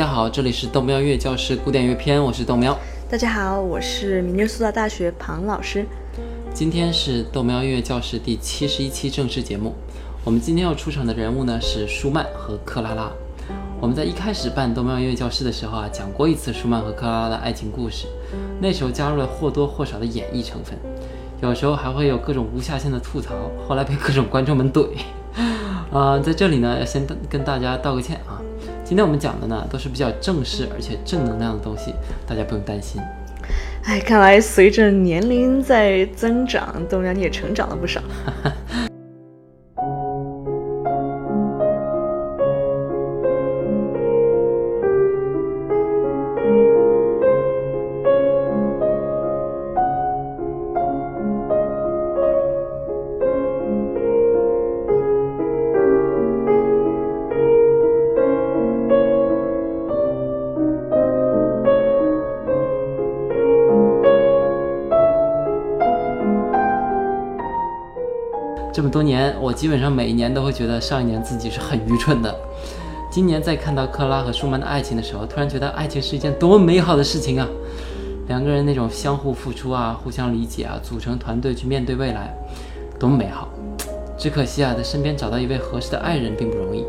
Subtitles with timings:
[0.00, 2.74] 家好，这里是豆喵音乐教室古典乐篇，我是豆喵。
[3.06, 5.84] 大家好，我是明尼苏达大学庞老师。
[6.54, 9.74] 今天是豆喵音乐教室第七十一期正式节目。
[10.24, 13.12] 我们今天要出场的人物呢是舒曼和克拉拉。
[13.78, 18.06] 我们在一开始办豆喵音乐教室的时候啊，讲过一次舒曼和克拉拉的爱情故事，
[18.58, 20.78] 那时候加入了或多或少的演绎成分，
[21.42, 23.34] 有时候还会有各种无下限的吐槽，
[23.68, 24.88] 后来被各种观众们怼。
[25.92, 28.39] 啊，在这里呢，要先跟大家道个歉啊。
[28.90, 31.94] 今天我们讲的呢，都是比较正式而且正能量的东西，
[32.26, 33.00] 大家不用担心。
[33.84, 38.02] 哎，看来随着年龄在增长，豆苗你也成长了不少。
[68.90, 72.36] 么多年，我基本上每一年都会觉得上一年自己是很愚蠢的。
[73.08, 77.46] 今年在看到克拉和舒曼的爱情的时候，突然觉得爱情是一件多么美好的事情啊！
[78.26, 82.34] 两个人那种相互付出啊，互相理解啊，组成团队去面对未来，
[82.98, 83.48] 多么美好！
[84.18, 86.84] 只可惜啊，在身边找到一位合适的爱人并不容易，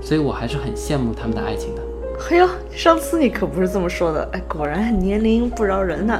[0.00, 1.82] 所以我还是很羡慕他们的爱情的。
[2.18, 6.18] 嘿呦，上次你可不是这么说的，哎，果然年龄不饶人呐。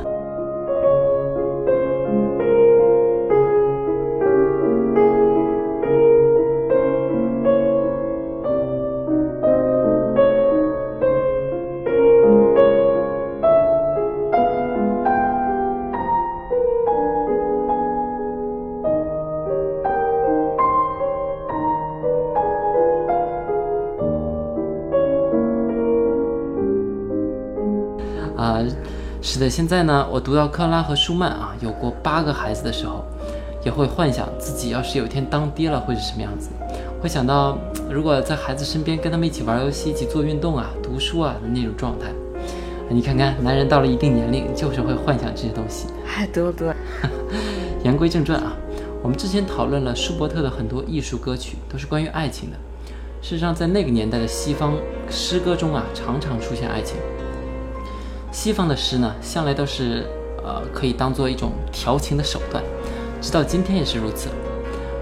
[29.22, 33.04] 是的，现在呢，我读到克拉和舒曼啊有过八个孩子的时候，
[33.64, 36.50] 也会幻想自己要是有一天当爹了会是什么样子，
[37.02, 37.58] 会想到
[37.90, 42.06] 如果在孩子身边跟他们一起玩游戏、一起做运动啊、读书啊的那种状态。
[42.88, 45.88] 你看看，男人到了一定年龄就是会幻想这些东西。
[46.06, 46.72] 哎，得得。
[47.82, 48.52] 言归正传啊，
[49.02, 52.56] 我们之前讨论了舒伯特的很多艺术歌曲都是关于爱情的。
[53.20, 54.74] 事实上，在那个年代的西方
[55.10, 56.96] 诗歌中啊，常常出现爱情。
[58.36, 60.04] 西方的诗呢，向来都是
[60.44, 62.62] 呃可以当做一种调情的手段，
[63.18, 64.28] 直到今天也是如此。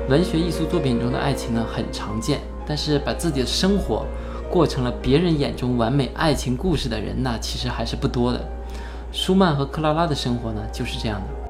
[0.09, 4.06] 文学艺术作品中的爱情呢，很常见，但是把自己的生活
[4.49, 8.41] 过成了别人眼中完美爱情故事的人，呢其实还是不多的。
[9.11, 11.44] 舒曼和克拉拉的生活呢，就是这样的。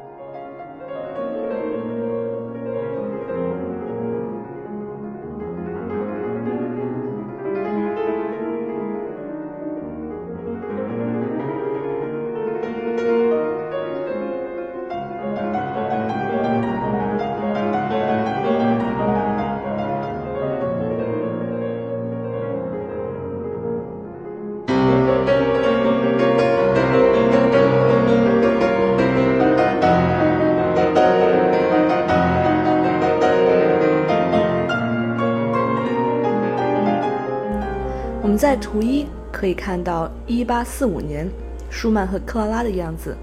[38.55, 41.29] 在图一可以看到1845年
[41.71, 43.17] 舒曼和克拉拉的样子，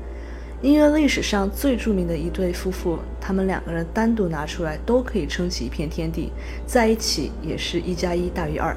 [0.62, 6.34] 音乐历史上最著名的一对夫妇，他们两个人单独拿出来都可以撑起一片天地，
[6.66, 8.75] 在一起也是一加一大于二。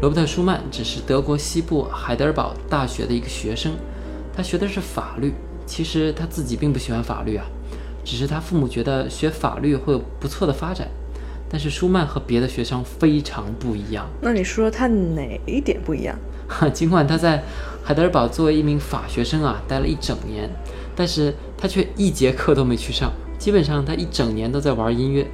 [0.00, 3.72] 罗伯特·舒曼只是德国西部海德尔堡大学的一个学生，
[4.32, 5.34] 他学的是法律。
[5.66, 7.44] 其实他自己并不喜欢法律啊，
[8.04, 10.88] 只是他父母觉得学法律会有不错的发展。
[11.50, 14.06] 但是舒曼和别的学生非常不一样。
[14.20, 16.16] 那你说他哪一点不一样？
[16.72, 17.42] 尽管他在
[17.82, 20.48] 海德尔堡作为一名法学生啊，待了一整年，
[20.94, 25.26] 但是他却一节课都没去上，基本上他一整年都在玩音乐。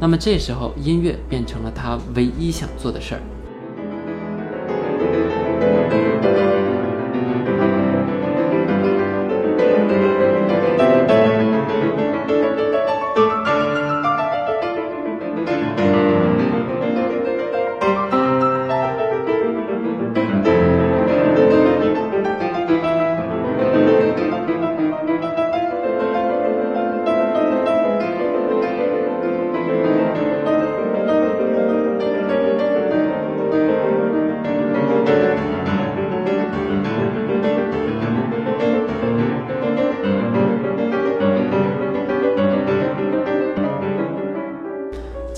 [0.00, 3.20] 那么这时候，音乐变成了他唯一想做的事儿。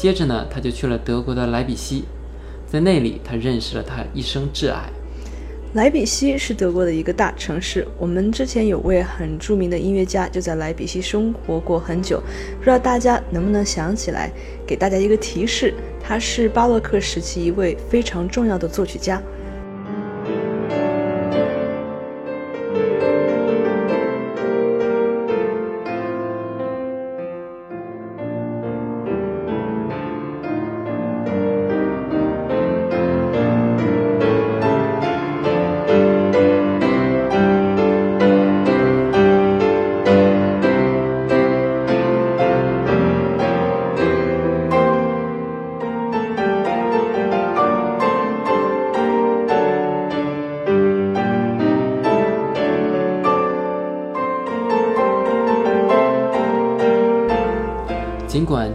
[0.05, 2.05] 接着呢，他就去了德国的莱比锡，
[2.71, 4.83] 在那里他认识了他一生挚爱。
[5.73, 12.23] 莱比锡是德国的一个大城市，我们之前有位很著名的音乐家就在莱比锡生活过很久，
[12.59, 14.31] 不知道大家能不能想起来？
[14.67, 15.73] 给大家一个提示，
[16.03, 19.23] 他是巴洛克时期一位非常重要的作曲家。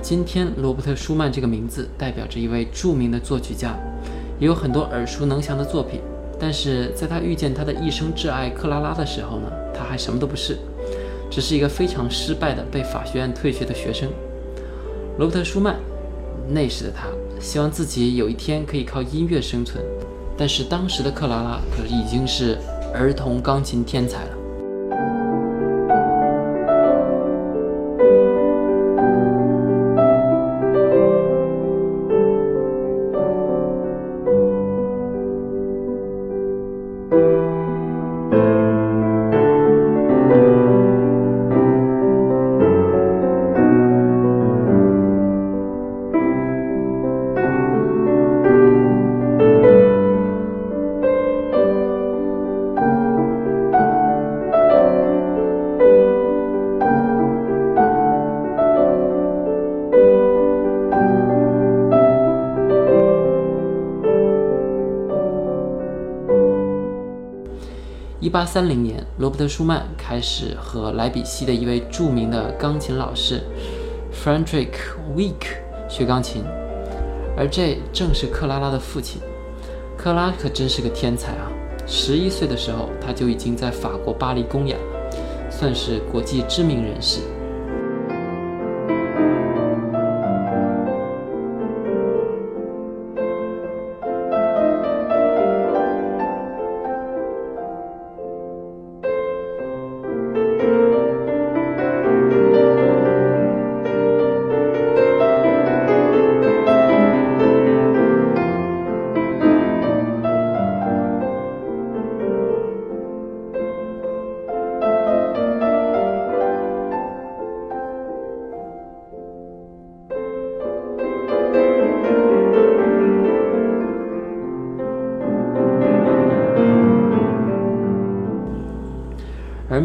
[0.10, 3.78] 今天罗伯特·舒曼这个名字代表着一位著名的作曲家，
[4.40, 6.02] 也有很多耳熟能详的作品，
[6.40, 10.58] 但是在他遇见他的一生挚爱克拉拉的时候呢，他还什么都不是，
[11.30, 14.10] 只是一个非常失败的被法学院退学的学生。
[15.20, 15.76] 罗伯特·舒曼
[16.48, 17.06] 那时的他
[17.40, 19.78] 希望自己有一天可以靠音乐生存，
[20.36, 22.58] 但是当时的克拉拉可是已经是
[22.96, 24.39] 儿童钢琴天才了。
[68.22, 73.42] 一八三零年，罗伯特·舒曼开始和莱比锡的一位著名的钢琴老师
[74.12, 74.80] f r e d r i c k
[75.16, 75.48] w e e k
[75.88, 76.44] 学钢琴，
[77.38, 79.22] 而这正是克拉拉的父亲。
[79.98, 81.50] 克拉可真是个天才啊！
[81.88, 84.84] 十一岁的时候，他就已经在法国巴黎公演了，
[85.50, 87.22] 算是国际知名人士。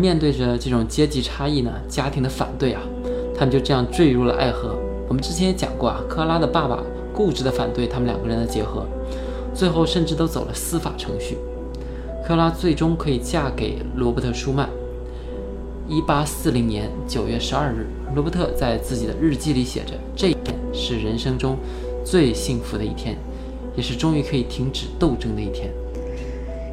[0.05, 2.83] 面对着这种阶级差异呢，家庭的反对啊，
[3.35, 4.77] 他们就这样坠入了爱河。
[5.09, 6.79] 我们之前也讲过啊，克拉的爸爸
[7.11, 8.87] 固执的反对他们两个人的结合，
[9.55, 11.39] 最后甚至都走了司法程序。
[12.23, 14.69] 克拉最终可以嫁给罗伯特·舒曼。
[15.89, 21.57] 一八四零年九月十二日，罗伯特在自己的日记里写着：“这一天是人生中
[22.05, 23.17] 最幸福的一天，
[23.75, 25.73] 也是终于可以停止斗争的一天。”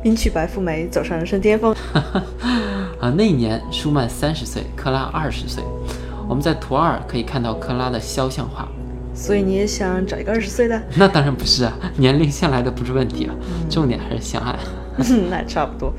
[0.04, 1.74] 迎娶白富美，走上人生巅峰。
[3.02, 5.64] 啊，那一年舒曼三十岁，克拉二十岁。
[6.30, 8.68] 我们在图二可以看到克拉的肖像画。
[9.14, 10.82] 所以你也想找一个二十岁的？
[10.96, 13.34] 那当然不是啊，年龄向来都不是问题啊，
[13.70, 14.56] 重点还是相爱。
[15.30, 15.92] 那差不多。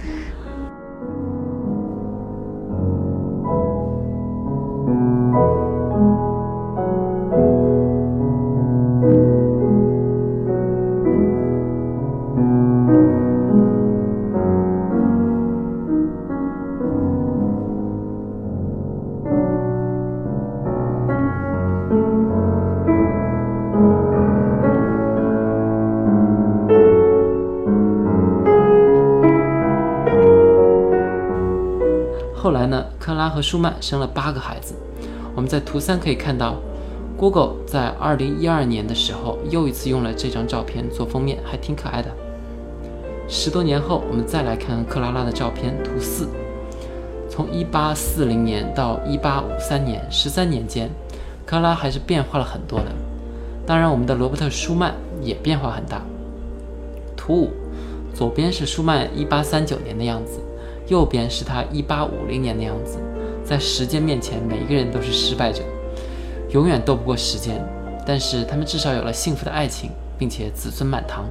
[32.63, 34.75] 来呢，克拉和舒曼生了八个孩子。
[35.35, 36.57] 我们在图三可以看到
[37.17, 42.09] ，Google 在二零一二年的时候又一次用了这张照片做封面，还挺可爱的。
[43.29, 46.29] 十多年后，我们再来看克拉拉的照片，图四。
[47.29, 50.89] 从一八四零年到一八五三年，十三年间，
[51.45, 52.87] 克拉还是变化了很多的。
[53.67, 56.03] 当然，我们的罗伯特·舒曼也变化很大。
[57.17, 57.51] 图五，
[58.15, 60.39] 左边是舒曼一八三九年的样子。
[60.93, 62.99] 右边是他一八五零年的样子，
[63.43, 65.63] 在时间面前，每一个人都是失败者，
[66.51, 67.67] 永远斗不过时间。
[68.07, 71.25] 但是他们至少有了幸福的爱情，并且子孙满堂。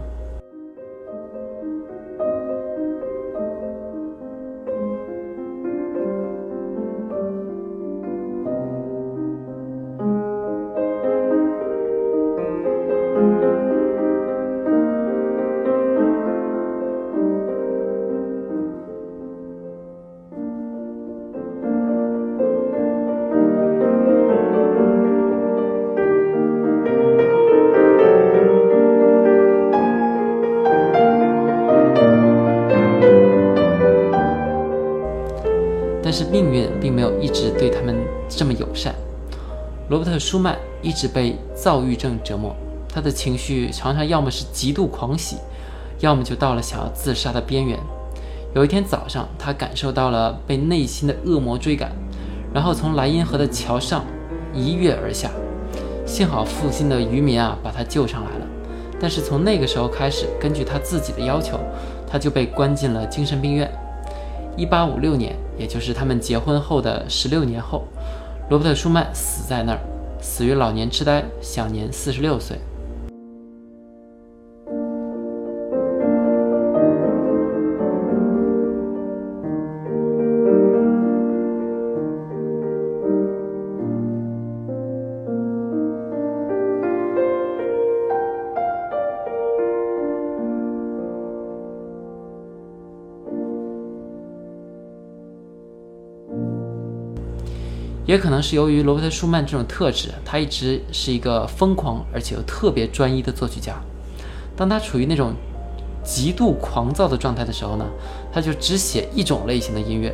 [37.21, 37.95] 一直对他们
[38.27, 38.95] 这么友善。
[39.89, 42.55] 罗伯特·舒曼一直被躁郁症折磨，
[42.89, 45.37] 他的情绪常常要么是极度狂喜，
[45.99, 47.77] 要么就到了想要自杀的边缘。
[48.55, 51.91] 有一天早上，他感受到了被内心的恶魔追赶，
[52.53, 54.03] 然后从莱茵河的桥上
[54.53, 55.29] 一跃而下。
[56.05, 58.45] 幸好附近的渔民啊把他救上来了。
[58.99, 61.59] 但是从那个时候开始，根据他自己的要求，
[62.05, 63.71] 他就被关进了精神病院。
[64.57, 67.85] 一八五六年，也就是他们结婚后的十六年后，
[68.49, 69.79] 罗伯特·舒曼死在那儿，
[70.19, 72.57] 死于老年痴呆，享年四十六岁。
[98.11, 103.81] 也可能是由于罗伯特·舒曼这种特质，他一直是一个疯狂而且又特别专一的作曲家。
[104.53, 105.33] 当他处于那种
[106.03, 107.85] 极度狂躁的状态的时候呢，
[108.29, 110.13] 他就只写一种类型的音乐。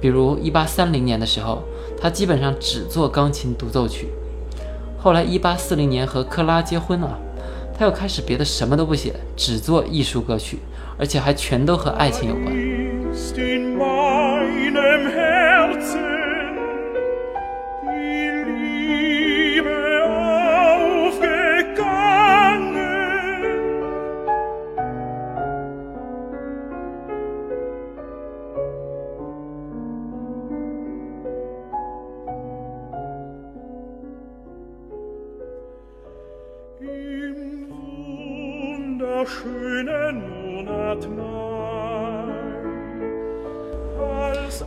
[0.00, 1.62] 比如1830年的时候，
[2.00, 4.08] 他基本上只做钢琴独奏曲。
[4.98, 7.18] 后来1840年和克拉结婚了，
[7.78, 10.60] 他又开始别的什么都不写，只做艺术歌曲，
[10.98, 12.46] 而且还全都和爱情有关。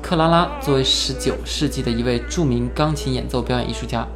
[0.02, 4.08] 克拉拉作为19世纪的一位著名钢琴演奏表演艺术家，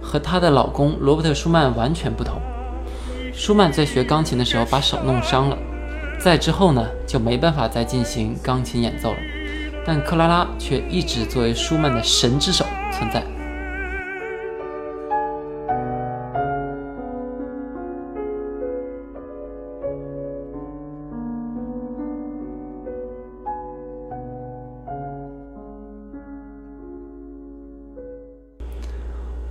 [0.00, 2.40] 和她的老公罗伯特·舒曼完全不同。
[3.32, 5.58] 舒曼在学钢琴的时候把手弄伤了，
[6.20, 9.18] 在之后呢就没办法再进行钢琴演奏了。
[9.84, 13.24] 但克拉拉却一直作为舒曼的神之手存在。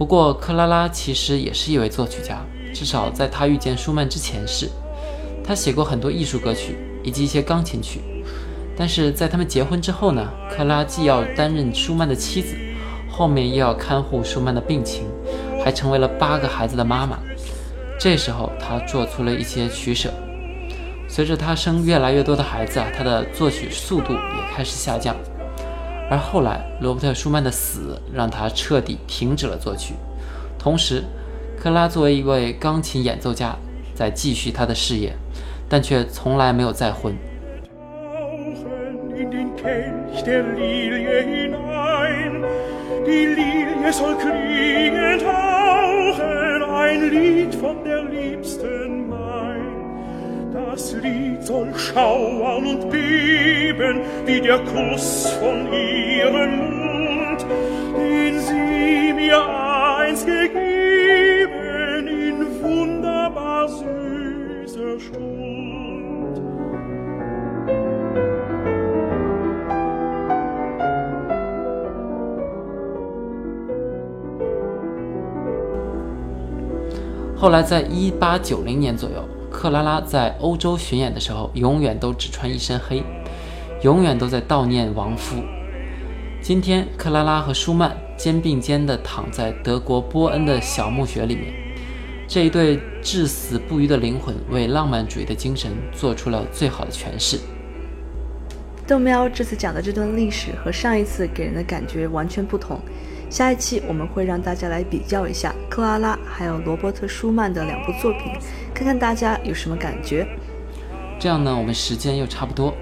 [0.01, 2.43] 不过，克拉拉其实也是一位作曲家，
[2.73, 4.67] 至少在她遇见舒曼之前是。
[5.43, 8.01] 她写过很多艺术歌曲以及一些钢琴曲。
[8.75, 12.55] 但是在他们结婚之后呢，克拉既要担任舒曼的妻子，
[13.11, 15.03] 后面又要看护舒曼的病情，
[15.63, 17.19] 还成为了八个孩子的妈妈。
[17.99, 20.11] 这时候，她做出了一些取舍。
[21.07, 25.15] 随着她生越来越多的孩子啊，她的作曲速度也开始下降。
[26.11, 29.93] 而后来，罗伯特·舒曼的死让他彻底停止了作曲。
[30.59, 31.01] 同时，
[31.57, 33.55] 克拉作为一位钢琴演奏家，
[33.95, 35.13] 在继续他的事业，
[35.69, 37.15] 但却从来没有再婚。
[50.80, 57.44] Das Lied soll schauern und beben wie der Kuss von ihrem Mund,
[57.94, 59.38] den sie mir
[59.98, 66.40] einst gegeben in wunderbar süßer Stund.
[77.38, 79.29] Hollai 在一八九零年左右。
[79.61, 83.03] 克拉拉在欧洲巡演的时候，永远都只穿一身黑，
[83.83, 85.35] 永远都在悼念亡夫。
[86.41, 91.53] 今天，克拉拉和舒曼肩并肩地躺在德国波恩的小墓穴里面，
[92.27, 97.37] 这一对至死不渝的灵魂为浪漫主义的精神做出了最好的诠释。
[98.87, 102.79] 豆喵这次讲的这段历史和上一次给人的感觉完全不同，
[103.31, 108.33] 下一期我们会让大家来比较一下克拉拉还有罗伯特舒曼的两部作品，
[108.73, 110.27] 看看大家有什么感觉。
[111.17, 112.75] 这样呢，我们时间又差不多。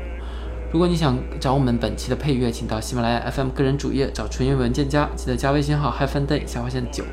[0.71, 7.03] 如果你想找我们本期的配乐，请到喜马拉雅 FM 个人主页找纯音文件夹，记得加微信号 hyphenday 下划线九。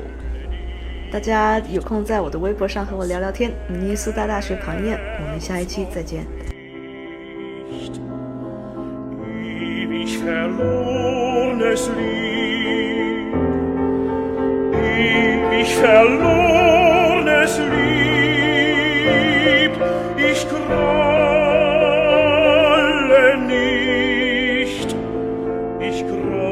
[1.11, 3.51] 大家有空在我的微博上和我聊聊天。
[3.69, 6.25] 尼苏达大学庞燕，我们下一期再见。
[14.97, 19.73] wie mich verlornes Lieb,
[20.17, 20.97] ich grolle
[23.45, 24.95] nicht,
[25.79, 26.47] ich grolle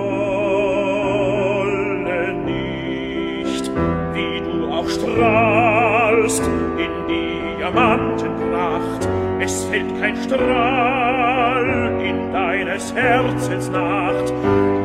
[2.45, 3.71] nicht,
[4.13, 6.43] wie du auch strahlst
[6.77, 9.09] in Diamantenpracht,
[9.39, 14.31] es fällt kein Strahl in deines Herzens Nacht,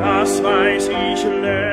[0.00, 1.69] das weiß ich längst.